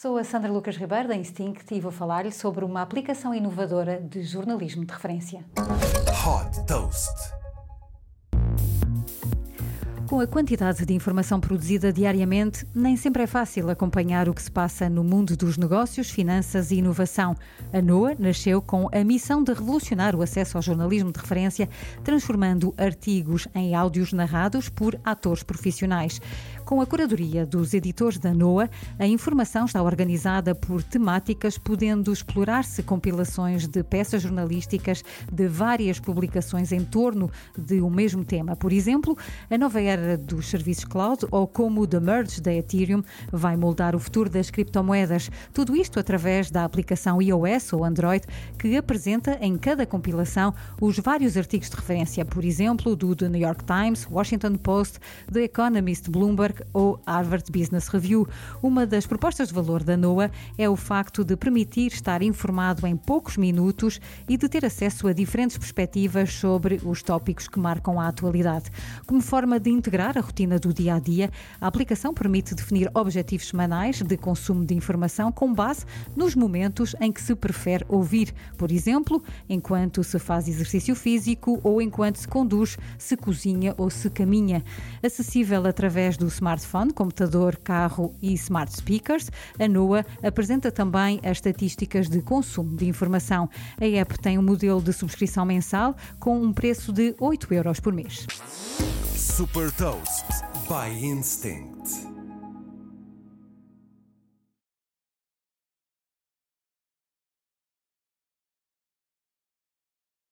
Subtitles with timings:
[0.00, 4.22] Sou a Sandra Lucas Ribeiro da Instinct e vou falar-lhe sobre uma aplicação inovadora de
[4.22, 5.44] jornalismo de referência.
[6.24, 7.27] Hot Toast.
[10.08, 14.50] Com a quantidade de informação produzida diariamente, nem sempre é fácil acompanhar o que se
[14.50, 17.36] passa no mundo dos negócios, finanças e inovação.
[17.74, 21.68] A NOA nasceu com a missão de revolucionar o acesso ao jornalismo de referência,
[22.02, 26.22] transformando artigos em áudios narrados por atores profissionais.
[26.64, 28.68] Com a curadoria dos editores da NOA,
[28.98, 36.72] a informação está organizada por temáticas, podendo explorar-se compilações de peças jornalísticas de várias publicações
[36.72, 38.56] em torno de um mesmo tema.
[38.56, 39.16] Por exemplo,
[39.50, 43.02] a nova era era dos serviços cloud ou como o The Merge da Ethereum
[43.32, 45.30] vai moldar o futuro das criptomoedas.
[45.52, 48.24] Tudo isto através da aplicação iOS ou Android
[48.58, 53.40] que apresenta em cada compilação os vários artigos de referência, por exemplo, do The New
[53.40, 54.98] York Times, Washington Post,
[55.32, 58.26] The Economist, Bloomberg ou Harvard Business Review.
[58.62, 62.96] Uma das propostas de valor da NOAA é o facto de permitir estar informado em
[62.96, 68.08] poucos minutos e de ter acesso a diferentes perspectivas sobre os tópicos que marcam a
[68.08, 68.70] atualidade.
[69.06, 73.48] Como forma de integrar a rotina do dia a dia, a aplicação permite definir objetivos
[73.48, 78.70] semanais de consumo de informação com base nos momentos em que se prefere ouvir, por
[78.70, 84.62] exemplo, enquanto se faz exercício físico ou enquanto se conduz, se cozinha ou se caminha.
[85.02, 92.10] Acessível através do smartphone, computador, carro e smart speakers, a NOA apresenta também as estatísticas
[92.10, 93.48] de consumo de informação.
[93.80, 97.94] A app tem um modelo de subscrição mensal com um preço de 8 euros por
[97.94, 98.26] mês.
[99.38, 100.24] Super Toast
[100.68, 102.07] by Instinct.